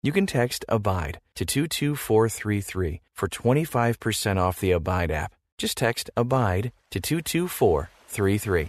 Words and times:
You 0.00 0.12
can 0.12 0.26
text 0.26 0.64
ABIDE 0.68 1.18
to 1.34 1.44
22433 1.44 3.00
for 3.14 3.26
25% 3.26 4.36
off 4.36 4.60
the 4.60 4.70
Abide 4.70 5.10
app. 5.10 5.32
Just 5.56 5.76
text 5.76 6.08
ABIDE 6.16 6.70
to 6.90 7.00
22433. 7.00 8.68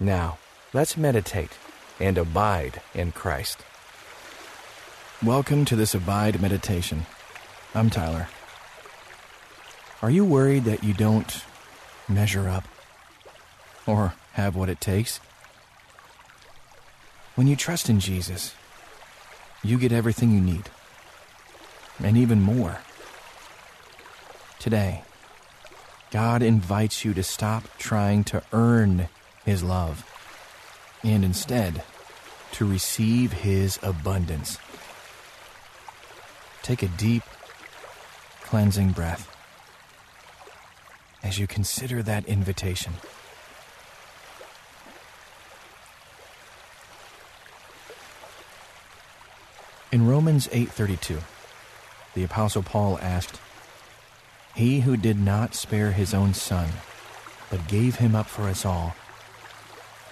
Now, 0.00 0.38
let's 0.72 0.96
meditate 0.96 1.56
and 2.00 2.18
abide 2.18 2.82
in 2.94 3.12
Christ. 3.12 3.64
Welcome 5.24 5.64
to 5.66 5.76
this 5.76 5.94
Abide 5.94 6.42
meditation. 6.42 7.06
I'm 7.72 7.88
Tyler. 7.88 8.26
Are 10.02 10.10
you 10.10 10.24
worried 10.24 10.64
that 10.64 10.82
you 10.82 10.94
don't 10.94 11.44
measure 12.08 12.48
up 12.48 12.66
or 13.86 14.14
have 14.32 14.56
what 14.56 14.68
it 14.68 14.80
takes? 14.80 15.20
When 17.36 17.46
you 17.46 17.54
trust 17.54 17.88
in 17.88 18.00
Jesus, 18.00 18.56
you 19.62 19.78
get 19.78 19.92
everything 19.92 20.30
you 20.32 20.40
need, 20.40 20.70
and 22.02 22.16
even 22.16 22.40
more. 22.40 22.78
Today, 24.58 25.02
God 26.10 26.42
invites 26.42 27.04
you 27.04 27.14
to 27.14 27.22
stop 27.22 27.64
trying 27.78 28.24
to 28.24 28.42
earn 28.52 29.08
His 29.44 29.62
love 29.62 30.04
and 31.02 31.24
instead 31.24 31.82
to 32.52 32.68
receive 32.68 33.32
His 33.32 33.78
abundance. 33.82 34.58
Take 36.62 36.82
a 36.82 36.88
deep, 36.88 37.22
cleansing 38.42 38.92
breath 38.92 39.34
as 41.22 41.38
you 41.38 41.46
consider 41.46 42.02
that 42.02 42.26
invitation. 42.26 42.94
In 49.92 50.06
Romans 50.06 50.48
8:32, 50.52 51.20
the 52.14 52.22
apostle 52.22 52.62
Paul 52.62 52.96
asked, 53.02 53.40
"He 54.54 54.80
who 54.80 54.96
did 54.96 55.18
not 55.18 55.56
spare 55.56 55.90
his 55.90 56.14
own 56.14 56.32
son, 56.32 56.68
but 57.50 57.66
gave 57.66 57.96
him 57.96 58.14
up 58.14 58.28
for 58.28 58.48
us 58.48 58.64
all, 58.64 58.94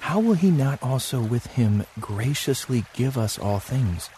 how 0.00 0.18
will 0.18 0.34
he 0.34 0.50
not 0.50 0.82
also 0.82 1.20
with 1.20 1.46
him 1.48 1.86
graciously 2.00 2.86
give 2.92 3.16
us 3.16 3.38
all 3.38 3.60
things?" 3.60 4.10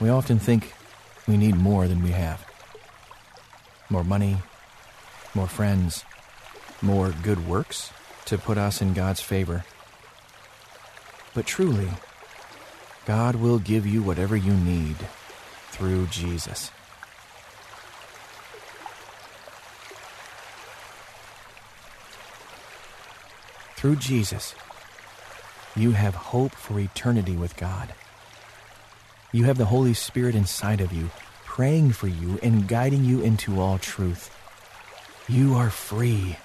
We 0.00 0.08
often 0.08 0.38
think 0.38 0.72
we 1.26 1.36
need 1.36 1.56
more 1.56 1.86
than 1.88 2.02
we 2.02 2.12
have. 2.12 2.42
More 3.90 4.04
money, 4.04 4.42
more 5.34 5.48
friends, 5.48 6.04
more 6.80 7.10
good 7.10 7.46
works 7.46 7.90
to 8.24 8.38
put 8.38 8.56
us 8.56 8.80
in 8.80 8.94
God's 8.94 9.20
favor. 9.20 9.66
But 11.34 11.46
truly, 11.46 11.90
God 13.06 13.36
will 13.36 13.58
give 13.58 13.86
you 13.86 14.02
whatever 14.02 14.34
you 14.34 14.54
need 14.54 14.96
through 15.70 16.06
Jesus. 16.06 16.70
Through 23.76 23.96
Jesus, 23.96 24.54
you 25.76 25.90
have 25.90 26.14
hope 26.14 26.54
for 26.54 26.78
eternity 26.78 27.36
with 27.36 27.56
God. 27.56 27.92
You 29.32 29.44
have 29.44 29.58
the 29.58 29.66
Holy 29.66 29.92
Spirit 29.92 30.34
inside 30.34 30.80
of 30.80 30.92
you, 30.92 31.10
praying 31.44 31.92
for 31.92 32.08
you 32.08 32.38
and 32.42 32.66
guiding 32.66 33.04
you 33.04 33.20
into 33.20 33.60
all 33.60 33.76
truth. 33.76 34.30
You 35.28 35.54
are 35.54 35.68
free 35.68 36.36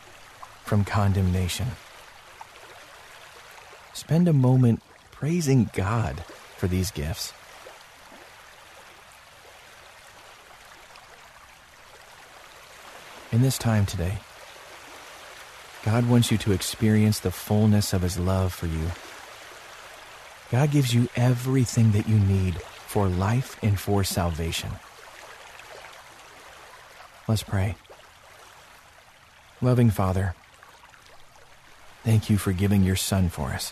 from 0.65 0.83
condemnation. 0.83 1.67
Spend 3.93 4.27
a 4.27 4.33
moment 4.33 4.81
praising 5.11 5.69
God 5.73 6.23
for 6.59 6.67
these 6.67 6.91
gifts. 6.91 7.33
In 13.31 13.41
this 13.41 13.57
time 13.57 13.85
today, 13.85 14.17
God 15.85 16.09
wants 16.09 16.31
you 16.31 16.37
to 16.39 16.51
experience 16.51 17.19
the 17.19 17.31
fullness 17.31 17.93
of 17.93 18.01
His 18.01 18.19
love 18.19 18.53
for 18.53 18.67
you. 18.67 18.91
God 20.51 20.71
gives 20.71 20.93
you 20.93 21.07
everything 21.15 21.91
that 21.93 22.09
you 22.09 22.19
need 22.19 22.55
for 22.87 23.07
life 23.07 23.57
and 23.63 23.79
for 23.79 24.03
salvation. 24.03 24.71
Let's 27.27 27.43
pray. 27.43 27.75
Loving 29.61 29.91
Father, 29.91 30.35
thank 32.03 32.29
you 32.29 32.37
for 32.37 32.51
giving 32.51 32.83
your 32.83 32.95
Son 32.95 33.29
for 33.29 33.49
us. 33.49 33.71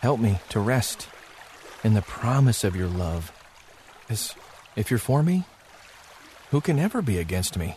Help 0.00 0.18
me 0.18 0.40
to 0.48 0.60
rest 0.60 1.08
in 1.84 1.94
the 1.94 2.02
promise 2.02 2.64
of 2.64 2.74
your 2.74 2.88
love. 2.88 3.32
As 4.08 4.34
if 4.76 4.90
you're 4.90 4.98
for 4.98 5.22
me, 5.22 5.44
who 6.50 6.60
can 6.60 6.78
ever 6.78 7.02
be 7.02 7.18
against 7.18 7.56
me? 7.56 7.76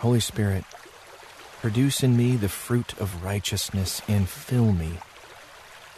Holy 0.00 0.20
Spirit, 0.20 0.64
produce 1.60 2.02
in 2.02 2.16
me 2.16 2.36
the 2.36 2.48
fruit 2.48 2.98
of 2.98 3.24
righteousness 3.24 4.00
and 4.08 4.28
fill 4.28 4.72
me. 4.72 4.98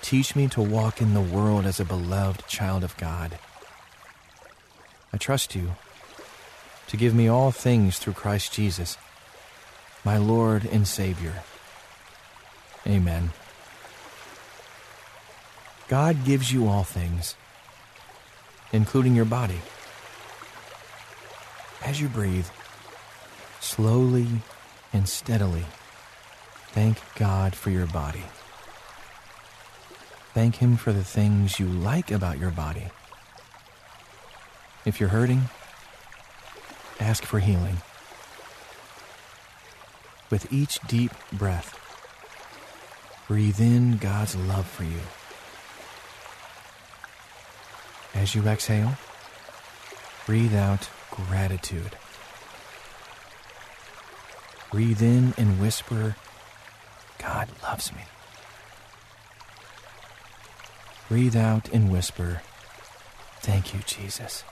Teach 0.02 0.34
me 0.34 0.48
to 0.48 0.62
walk 0.62 1.00
in 1.00 1.14
the 1.14 1.20
world 1.20 1.64
as 1.64 1.78
a 1.78 1.84
beloved 1.84 2.46
child 2.46 2.82
of 2.82 2.96
God. 2.96 3.38
I 5.12 5.16
trust 5.16 5.54
you 5.54 5.72
to 6.88 6.96
give 6.96 7.14
me 7.14 7.28
all 7.28 7.52
things 7.52 7.98
through 7.98 8.14
Christ 8.14 8.52
Jesus, 8.52 8.96
my 10.04 10.16
Lord 10.16 10.64
and 10.64 10.88
Savior. 10.88 11.44
Amen. 12.86 13.30
God 15.90 16.24
gives 16.24 16.52
you 16.52 16.68
all 16.68 16.84
things, 16.84 17.34
including 18.70 19.16
your 19.16 19.24
body. 19.24 19.58
As 21.84 22.00
you 22.00 22.08
breathe, 22.08 22.46
slowly 23.58 24.28
and 24.92 25.08
steadily, 25.08 25.64
thank 26.68 26.98
God 27.16 27.56
for 27.56 27.70
your 27.70 27.88
body. 27.88 28.22
Thank 30.32 30.54
Him 30.62 30.76
for 30.76 30.92
the 30.92 31.02
things 31.02 31.58
you 31.58 31.66
like 31.66 32.12
about 32.12 32.38
your 32.38 32.52
body. 32.52 32.86
If 34.84 35.00
you're 35.00 35.08
hurting, 35.08 35.48
ask 37.00 37.24
for 37.24 37.40
healing. 37.40 37.78
With 40.30 40.52
each 40.52 40.78
deep 40.86 41.10
breath, 41.32 41.76
breathe 43.26 43.60
in 43.60 43.96
God's 43.96 44.36
love 44.36 44.68
for 44.68 44.84
you. 44.84 45.00
As 48.14 48.34
you 48.34 48.42
exhale, 48.46 48.96
breathe 50.26 50.54
out 50.54 50.88
gratitude. 51.10 51.96
Breathe 54.70 55.02
in 55.02 55.34
and 55.36 55.60
whisper, 55.60 56.16
God 57.18 57.48
loves 57.62 57.92
me. 57.92 58.02
Breathe 61.08 61.36
out 61.36 61.68
and 61.72 61.90
whisper, 61.90 62.42
Thank 63.40 63.72
you, 63.72 63.80
Jesus. 63.86 64.44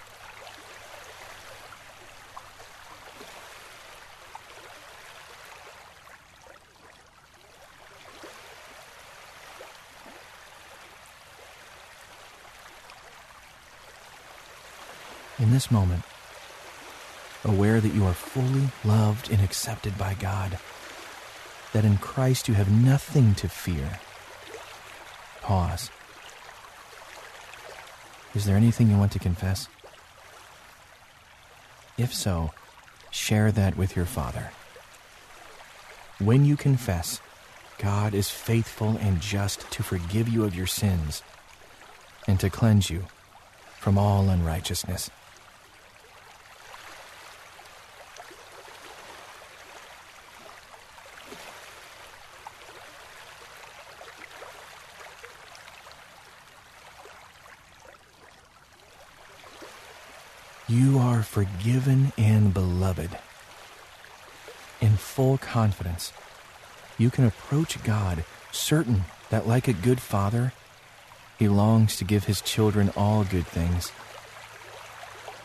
In 15.39 15.53
this 15.53 15.71
moment, 15.71 16.03
aware 17.45 17.81
that 17.81 17.95
you 17.95 18.05
are 18.05 18.13
fully 18.13 18.69
loved 18.85 19.31
and 19.31 19.41
accepted 19.41 19.97
by 19.97 20.15
God, 20.15 20.59
that 21.73 21.85
in 21.85 21.99
Christ 21.99 22.49
you 22.49 22.55
have 22.55 22.71
nothing 22.71 23.35
to 23.37 23.49
fear, 23.49 24.01
pause. 25.41 25.91
Is 28.35 28.47
there 28.47 28.57
anything 28.57 28.91
you 28.91 28.99
want 28.99 29.13
to 29.13 29.19
confess? 29.21 29.69
If 31.97 32.13
so, 32.13 32.53
share 33.11 33.53
that 33.53 33.77
with 33.77 33.95
your 33.95 34.07
Father. 34.07 34.51
When 36.19 36.45
you 36.45 36.57
confess, 36.57 37.21
God 37.79 38.13
is 38.13 38.29
faithful 38.29 38.97
and 39.01 39.21
just 39.21 39.71
to 39.71 39.85
forgive 39.85 40.29
you 40.29 40.43
of 40.45 40.57
your 40.57 40.67
sins 40.67 41.23
and 42.27 42.41
to 42.41 42.51
cleanse 42.51 42.91
you 42.91 43.05
from 43.79 43.97
all 43.97 44.29
unrighteousness. 44.29 45.11
You 60.71 60.98
are 61.09 61.23
forgiven 61.23 62.13
and 62.19 62.53
beloved. 62.53 63.09
In 64.83 64.99
full 64.99 65.39
confidence, 65.39 66.13
you 66.99 67.09
can 67.09 67.25
approach 67.25 67.83
God 67.83 68.25
certain 68.53 69.05
that, 69.31 69.49
like 69.49 69.69
a 69.69 69.73
good 69.73 70.01
father, 70.01 70.53
He 71.39 71.49
longs 71.49 71.97
to 71.97 72.05
give 72.05 72.25
His 72.25 72.43
children 72.43 72.93
all 72.95 73.25
good 73.25 73.47
things. 73.47 73.91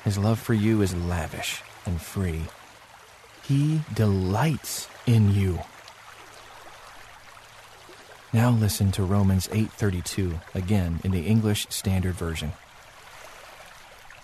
His 0.04 0.18
love 0.18 0.38
for 0.38 0.54
you 0.54 0.81
is 0.81 0.94
lavish 0.94 1.62
and 1.86 2.01
free. 2.01 2.42
He 3.44 3.83
delights 3.94 4.89
in 5.06 5.33
you. 5.33 5.59
Now 8.33 8.50
listen 8.50 8.92
to 8.94 9.04
Romans 9.04 9.48
8:32 9.48 10.42
again 10.54 11.00
in 11.06 11.12
the 11.12 11.25
English 11.25 11.68
Standard 11.69 12.16
Version. 12.16 12.51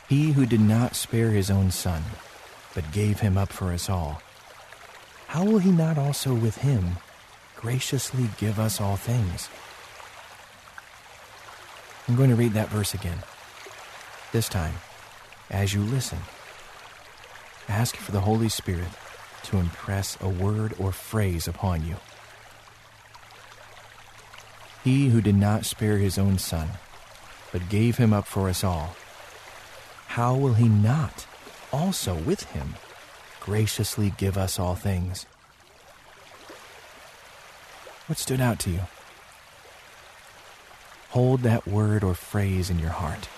He 0.10 0.32
who 0.32 0.48
did 0.48 0.60
not 0.60 0.96
spare 0.96 1.30
his 1.30 1.52
own 1.52 1.70
son, 1.70 2.02
but 2.74 2.92
gave 2.92 3.20
him 3.20 3.38
up 3.38 3.54
for 3.54 3.72
us 3.72 3.92
all, 3.92 4.24
how 5.28 5.46
will 5.46 5.60
he 5.60 5.72
not 5.72 6.00
also 6.00 6.34
with 6.34 6.58
him 6.58 6.98
graciously 7.56 8.28
give 8.40 8.58
us 8.58 8.82
all 8.82 8.96
things? 8.96 9.50
I'm 12.08 12.16
going 12.16 12.32
to 12.32 12.36
read 12.36 12.54
that 12.54 12.70
verse 12.70 12.96
again. 12.96 13.20
This 14.32 14.50
time, 14.50 14.74
as 15.52 15.76
you 15.76 15.82
listen, 15.82 16.18
ask 17.68 17.96
for 17.96 18.12
the 18.12 18.22
Holy 18.22 18.50
Spirit 18.50 18.90
to 19.44 19.58
impress 19.58 20.18
a 20.20 20.28
word 20.28 20.74
or 20.80 20.92
phrase 20.92 21.48
upon 21.48 21.86
you. 21.86 21.98
He 24.84 25.10
who 25.10 25.22
did 25.22 25.36
not 25.36 25.66
spare 25.66 26.00
his 26.00 26.18
own 26.18 26.40
son, 26.40 26.70
but 27.52 27.70
gave 27.70 27.98
him 27.98 28.12
up 28.12 28.26
for 28.26 28.50
us 28.50 28.64
all, 28.64 28.96
how 30.20 30.36
will 30.36 30.56
he 30.56 30.68
not 30.68 31.26
also 31.72 32.14
with 32.14 32.44
him 32.52 32.74
graciously 33.40 34.14
give 34.18 34.38
us 34.38 34.60
all 34.60 34.76
things? 34.76 35.26
What 38.08 38.18
stood 38.18 38.42
out 38.42 38.60
to 38.60 38.70
you? 38.70 38.82
Hold 41.12 41.44
that 41.44 41.66
word 41.66 42.04
or 42.04 42.16
phrase 42.16 42.70
in 42.70 42.80
your 42.80 42.90
heart 42.90 43.30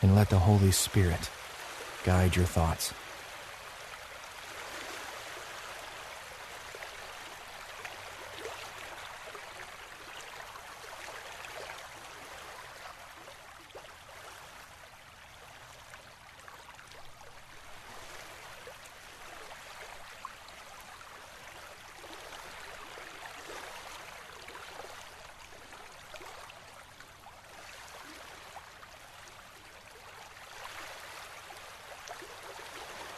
and 0.00 0.14
let 0.14 0.30
the 0.30 0.38
Holy 0.38 0.70
Spirit 0.70 1.28
guide 2.02 2.34
your 2.34 2.46
thoughts. 2.46 2.94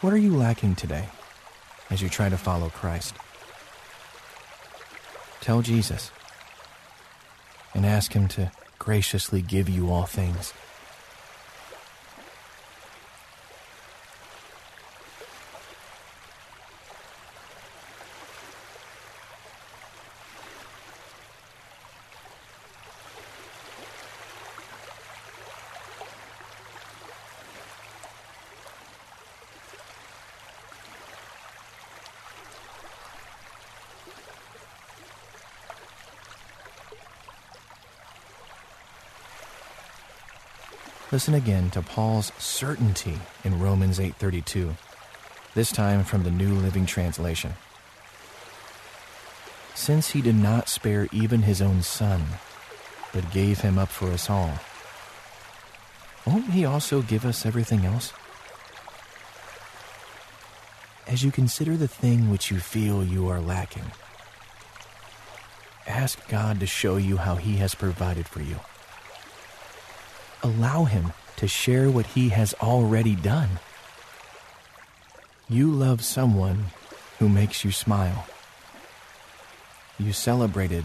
What 0.06 0.14
are 0.14 0.18
you 0.18 0.36
lacking 0.36 0.76
today 0.76 1.08
as 1.90 2.00
you 2.00 2.08
try 2.08 2.28
to 2.28 2.36
follow 2.36 2.68
Christ? 2.68 3.16
Tell 5.40 5.62
Jesus 5.62 6.12
and 7.74 7.84
ask 7.84 8.12
Him 8.12 8.28
to 8.28 8.52
graciously 8.78 9.42
give 9.42 9.68
you 9.68 9.90
all 9.90 10.04
things. 10.04 10.54
Listen 41.12 41.34
again 41.34 41.70
to 41.70 41.82
Paul's 41.82 42.32
certainty 42.36 43.20
in 43.44 43.60
Romans 43.60 44.00
8:32, 44.00 44.76
this 45.54 45.70
time 45.70 46.02
from 46.02 46.24
the 46.24 46.32
New 46.32 46.52
Living 46.52 46.84
Translation. 46.84 47.54
Since 49.76 50.10
he 50.10 50.20
did 50.20 50.34
not 50.34 50.68
spare 50.68 51.06
even 51.12 51.42
his 51.42 51.62
own 51.62 51.84
son, 51.84 52.40
but 53.12 53.30
gave 53.30 53.60
him 53.60 53.78
up 53.78 53.88
for 53.88 54.10
us 54.10 54.28
all, 54.28 54.58
won't 56.26 56.50
he 56.50 56.64
also 56.64 57.02
give 57.02 57.24
us 57.24 57.46
everything 57.46 57.86
else? 57.86 58.12
As 61.06 61.22
you 61.22 61.30
consider 61.30 61.76
the 61.76 61.86
thing 61.86 62.30
which 62.30 62.50
you 62.50 62.58
feel 62.58 63.04
you 63.04 63.28
are 63.28 63.40
lacking, 63.40 63.92
ask 65.86 66.18
God 66.26 66.58
to 66.58 66.66
show 66.66 66.96
you 66.96 67.18
how 67.18 67.36
he 67.36 67.58
has 67.58 67.76
provided 67.76 68.26
for 68.26 68.42
you 68.42 68.58
allow 70.42 70.84
Him 70.84 71.12
to 71.36 71.46
share 71.48 71.90
what 71.90 72.06
He 72.06 72.30
has 72.30 72.54
already 72.54 73.14
done. 73.14 73.60
You 75.48 75.70
love 75.70 76.02
someone 76.02 76.66
who 77.18 77.28
makes 77.28 77.64
you 77.64 77.70
smile. 77.70 78.26
You 79.98 80.12
celebrated 80.12 80.84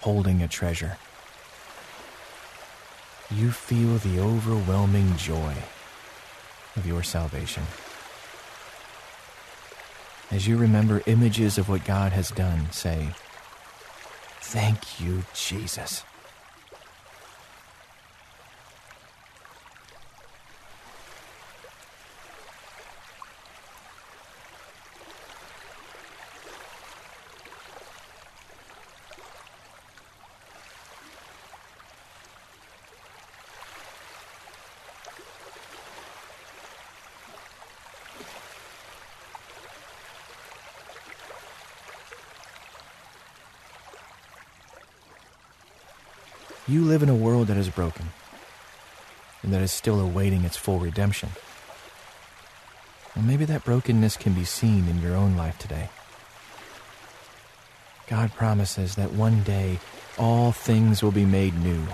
holding 0.00 0.42
a 0.42 0.48
treasure. 0.48 0.98
You 3.30 3.50
feel 3.50 3.98
the 3.98 4.20
overwhelming 4.20 5.16
joy 5.16 5.54
of 6.76 6.86
your 6.86 7.02
salvation. 7.02 7.64
As 10.30 10.46
you 10.46 10.56
remember 10.56 11.02
images 11.06 11.58
of 11.58 11.68
what 11.68 11.84
God 11.84 12.12
has 12.12 12.30
done, 12.30 12.70
say, 12.70 13.10
Thank 14.40 15.00
you, 15.00 15.24
Jesus. 15.34 16.04
You 46.68 46.82
live 46.82 47.04
in 47.04 47.08
a 47.08 47.14
world 47.14 47.46
that 47.46 47.56
is 47.56 47.68
broken 47.68 48.06
and 49.42 49.54
that 49.54 49.62
is 49.62 49.70
still 49.70 50.00
awaiting 50.00 50.42
its 50.44 50.56
full 50.56 50.80
redemption. 50.80 51.28
And 53.14 53.24
maybe 53.24 53.44
that 53.44 53.64
brokenness 53.64 54.16
can 54.16 54.34
be 54.34 54.44
seen 54.44 54.88
in 54.88 55.00
your 55.00 55.14
own 55.14 55.36
life 55.36 55.58
today. 55.58 55.90
God 58.08 58.32
promises 58.34 58.96
that 58.96 59.12
one 59.12 59.44
day 59.44 59.78
all 60.18 60.50
things 60.50 61.04
will 61.04 61.12
be 61.12 61.24
made 61.24 61.54
new. 61.54 61.86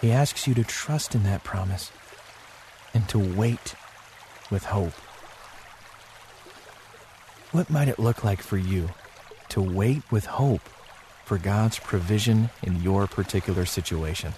He 0.00 0.10
asks 0.10 0.48
you 0.48 0.54
to 0.54 0.64
trust 0.64 1.14
in 1.14 1.22
that 1.22 1.44
promise 1.44 1.92
and 2.92 3.08
to 3.08 3.18
wait 3.18 3.76
with 4.50 4.64
hope. 4.64 4.94
What 7.52 7.70
might 7.70 7.88
it 7.88 8.00
look 8.00 8.24
like 8.24 8.42
for 8.42 8.56
you 8.56 8.90
to 9.50 9.60
wait 9.60 10.02
with 10.10 10.26
hope 10.26 10.68
for 11.30 11.38
God's 11.38 11.78
provision 11.78 12.50
in 12.60 12.82
your 12.82 13.06
particular 13.06 13.64
situation. 13.64 14.32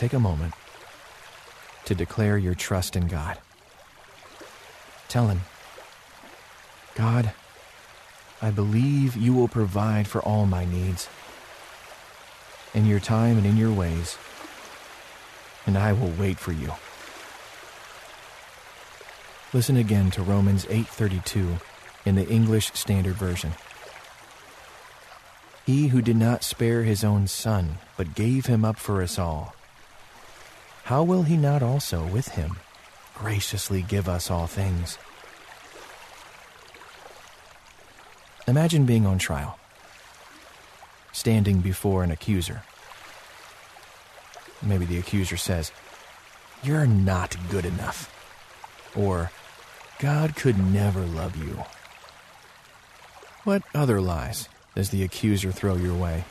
Take 0.00 0.14
a 0.14 0.18
moment 0.18 0.54
to 1.84 1.94
declare 1.94 2.38
your 2.38 2.54
trust 2.54 2.96
in 2.96 3.06
God. 3.06 3.36
Tell 5.08 5.28
Him, 5.28 5.42
God, 6.94 7.34
I 8.40 8.50
believe 8.50 9.14
you 9.14 9.34
will 9.34 9.46
provide 9.46 10.08
for 10.08 10.22
all 10.22 10.46
my 10.46 10.64
needs 10.64 11.06
in 12.72 12.86
your 12.86 12.98
time 12.98 13.36
and 13.36 13.46
in 13.46 13.58
your 13.58 13.72
ways, 13.72 14.16
and 15.66 15.76
I 15.76 15.92
will 15.92 16.12
wait 16.18 16.38
for 16.38 16.52
you. 16.52 16.72
Listen 19.52 19.76
again 19.76 20.10
to 20.12 20.22
Romans 20.22 20.64
8:32 20.70 21.60
in 22.06 22.14
the 22.14 22.26
English 22.26 22.72
Standard 22.72 23.16
Version. 23.16 23.52
He 25.66 25.88
who 25.88 26.00
did 26.00 26.16
not 26.16 26.42
spare 26.42 26.84
his 26.84 27.04
own 27.04 27.26
son, 27.26 27.76
but 27.98 28.14
gave 28.14 28.46
him 28.46 28.64
up 28.64 28.78
for 28.78 29.02
us 29.02 29.18
all, 29.18 29.54
how 30.90 31.04
will 31.04 31.22
he 31.22 31.36
not 31.36 31.62
also 31.62 32.04
with 32.04 32.26
him 32.30 32.56
graciously 33.14 33.80
give 33.80 34.08
us 34.08 34.28
all 34.28 34.48
things? 34.48 34.98
Imagine 38.48 38.86
being 38.86 39.06
on 39.06 39.16
trial, 39.16 39.56
standing 41.12 41.60
before 41.60 42.02
an 42.02 42.10
accuser. 42.10 42.64
Maybe 44.62 44.84
the 44.84 44.98
accuser 44.98 45.36
says, 45.36 45.70
You're 46.60 46.88
not 46.88 47.36
good 47.50 47.66
enough. 47.66 48.12
Or, 48.96 49.30
God 50.00 50.34
could 50.34 50.58
never 50.58 51.02
love 51.02 51.36
you. 51.36 51.62
What 53.44 53.62
other 53.76 54.00
lies 54.00 54.48
does 54.74 54.90
the 54.90 55.04
accuser 55.04 55.52
throw 55.52 55.76
your 55.76 55.94
way? 55.94 56.24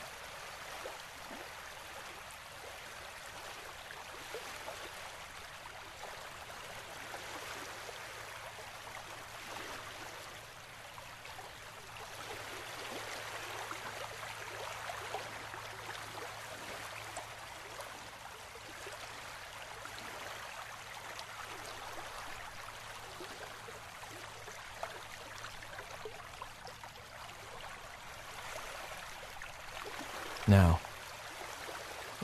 Now, 30.50 30.79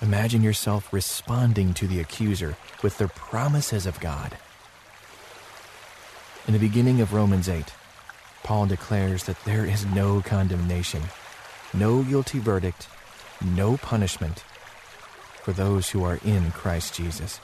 imagine 0.01 0.41
yourself 0.41 0.91
responding 0.91 1.75
to 1.75 1.85
the 1.85 1.99
accuser 1.99 2.57
with 2.81 2.97
the 2.97 3.07
promises 3.07 3.85
of 3.85 3.99
God. 3.99 4.35
In 6.47 6.53
the 6.53 6.59
beginning 6.59 7.01
of 7.01 7.13
Romans 7.13 7.47
8, 7.47 7.71
Paul 8.43 8.65
declares 8.65 9.25
that 9.25 9.43
there 9.45 9.63
is 9.63 9.85
no 9.85 10.21
condemnation, 10.21 11.03
no 11.71 12.01
guilty 12.01 12.39
verdict, 12.39 12.87
no 13.43 13.77
punishment 13.77 14.43
for 15.43 15.53
those 15.53 15.91
who 15.91 16.03
are 16.03 16.19
in 16.25 16.49
Christ 16.49 16.95
Jesus. 16.95 17.39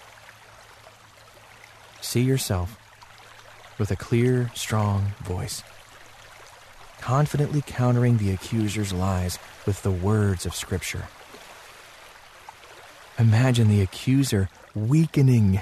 See 2.02 2.24
yourself 2.24 2.76
with 3.78 3.92
a 3.92 3.96
clear, 3.96 4.50
strong 4.56 5.14
voice 5.24 5.62
confidently 7.02 7.62
countering 7.66 8.18
the 8.18 8.32
accuser's 8.32 8.94
lies 8.94 9.38
with 9.66 9.82
the 9.84 9.92
words 9.92 10.46
of 10.46 10.56
Scripture. 10.56 11.08
Imagine 13.20 13.68
the 13.68 13.82
accuser 13.82 14.50
weakening 14.74 15.62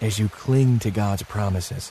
as 0.00 0.18
you 0.18 0.28
cling 0.28 0.78
to 0.80 0.90
God's 0.90 1.22
promises. 1.22 1.90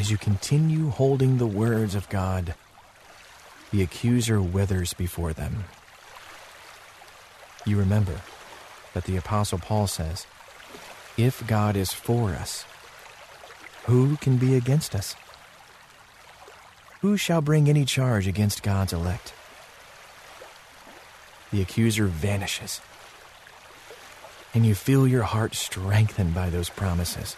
As 0.00 0.10
you 0.10 0.16
continue 0.16 0.88
holding 0.88 1.36
the 1.36 1.46
words 1.46 1.94
of 1.94 2.08
God, 2.08 2.54
the 3.70 3.82
accuser 3.82 4.40
withers 4.40 4.94
before 4.94 5.34
them. 5.34 5.64
You 7.66 7.78
remember 7.78 8.22
that 8.94 9.04
the 9.04 9.18
Apostle 9.18 9.58
Paul 9.58 9.86
says, 9.86 10.26
If 11.18 11.46
God 11.46 11.76
is 11.76 11.92
for 11.92 12.30
us, 12.30 12.64
who 13.84 14.16
can 14.16 14.38
be 14.38 14.54
against 14.54 14.94
us? 14.94 15.16
Who 17.02 17.18
shall 17.18 17.42
bring 17.42 17.68
any 17.68 17.84
charge 17.84 18.26
against 18.26 18.62
God's 18.62 18.94
elect? 18.94 19.34
The 21.52 21.60
accuser 21.60 22.06
vanishes, 22.06 22.80
and 24.54 24.64
you 24.64 24.74
feel 24.74 25.06
your 25.06 25.24
heart 25.24 25.54
strengthened 25.54 26.34
by 26.34 26.48
those 26.48 26.70
promises. 26.70 27.36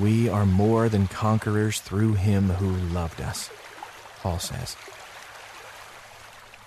We 0.00 0.28
are 0.28 0.46
more 0.46 0.88
than 0.88 1.06
conquerors 1.08 1.80
through 1.80 2.14
him 2.14 2.48
who 2.48 2.70
loved 2.94 3.20
us, 3.20 3.50
Paul 4.20 4.38
says. 4.38 4.76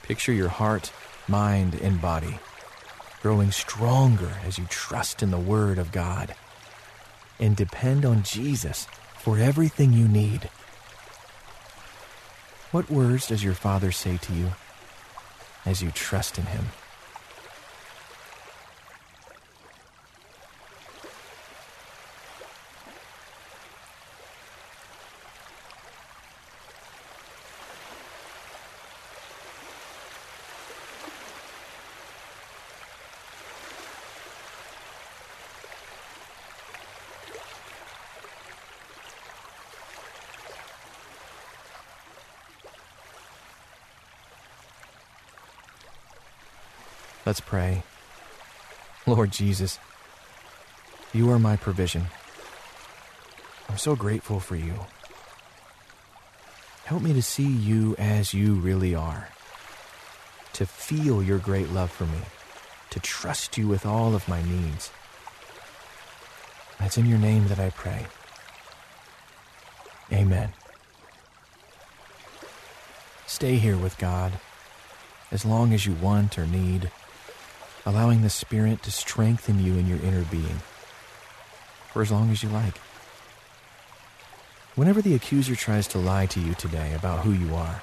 Picture 0.04 0.34
your 0.34 0.50
heart, 0.50 0.92
mind, 1.28 1.76
and 1.76 2.00
body 2.02 2.40
growing 3.24 3.52
stronger 3.52 4.34
as 4.46 4.58
you 4.58 4.66
trust 4.66 5.24
in 5.24 5.32
the 5.32 5.40
Word 5.40 5.80
of 5.80 5.94
God 5.94 6.36
and 7.40 7.56
depend 7.56 8.06
on 8.06 8.22
Jesus 8.22 8.86
for 9.18 9.40
everything 9.40 9.94
you 9.94 10.10
need. 10.10 10.50
What 12.72 12.92
words 12.92 13.28
does 13.28 13.42
your 13.42 13.54
Father 13.54 13.94
say 13.94 14.18
to 14.18 14.34
you 14.34 14.52
as 15.66 15.82
you 15.82 15.90
trust 15.90 16.38
in 16.38 16.48
Him? 16.48 16.66
Let's 47.26 47.40
pray. 47.40 47.84
Lord 49.08 49.32
Jesus, 49.32 49.80
you 51.14 51.30
are 51.32 51.40
my 51.40 51.56
provision. 51.56 52.08
I'm 53.70 53.78
so 53.78 53.96
grateful 53.96 54.40
for 54.40 54.56
you. 54.56 54.74
Help 56.86 57.02
me 57.02 57.14
to 57.14 57.22
see 57.22 57.48
you 57.48 57.96
as 57.98 58.34
you 58.34 58.56
really 58.56 58.94
are, 58.94 59.30
to 60.54 60.66
feel 60.66 61.24
your 61.24 61.40
great 61.40 61.70
love 61.70 61.92
for 61.92 62.06
me, 62.06 62.20
to 62.90 63.00
trust 63.00 63.58
you 63.58 63.70
with 63.70 63.86
all 63.86 64.16
of 64.16 64.28
my 64.28 64.42
needs. 64.44 64.92
It's 66.82 66.98
in 66.98 67.06
your 67.06 67.20
name 67.20 67.48
that 67.48 67.60
I 67.60 67.70
pray. 67.70 68.06
Amen. 70.12 70.52
Stay 73.26 73.56
here 73.56 73.78
with 73.78 73.98
God 73.98 74.34
as 75.32 75.46
long 75.46 75.74
as 75.74 75.86
you 75.86 75.94
want 75.94 76.38
or 76.38 76.46
need 76.46 76.92
allowing 77.86 78.22
the 78.22 78.30
Spirit 78.30 78.82
to 78.84 78.92
strengthen 78.92 79.64
you 79.64 79.74
in 79.78 79.88
your 79.88 80.00
inner 80.00 80.24
being. 80.26 80.60
for 81.92 82.02
as 82.02 82.12
long 82.12 82.32
as 82.32 82.42
you 82.42 82.50
like. 82.50 82.78
Whenever 84.76 85.02
the 85.02 85.14
accuser 85.14 85.56
tries 85.56 85.88
to 85.90 86.00
lie 86.00 86.26
to 86.26 86.40
you 86.40 86.56
today 86.56 86.94
about 86.94 87.24
who 87.24 87.32
you 87.32 87.54
are, 87.54 87.82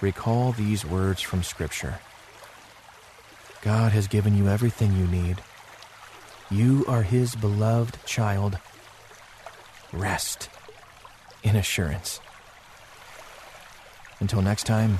recall 0.00 0.50
these 0.52 0.84
words 0.84 1.20
from 1.22 1.42
Scripture 1.42 2.00
God 3.62 3.92
has 3.92 4.08
given 4.08 4.36
you 4.36 4.48
everything 4.48 4.92
you 4.96 5.06
need. 5.06 5.40
You 6.50 6.84
are 6.88 7.02
His 7.02 7.36
beloved 7.36 8.04
child. 8.04 8.58
Rest 9.92 10.48
in 11.44 11.54
assurance. 11.54 12.18
Until 14.18 14.42
next 14.42 14.64
time, 14.64 14.98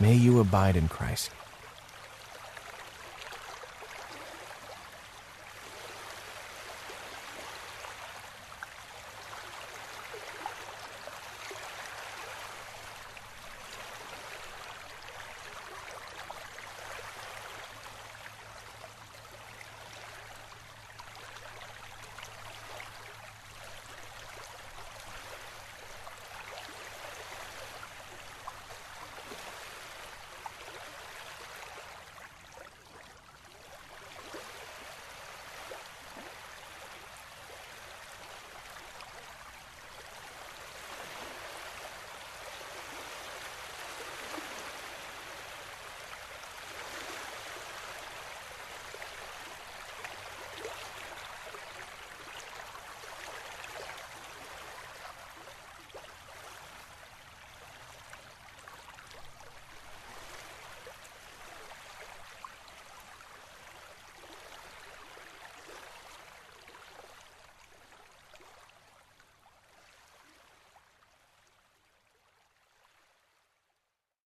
may 0.00 0.14
you 0.14 0.40
abide 0.40 0.76
in 0.76 0.88
Christ. 0.88 1.30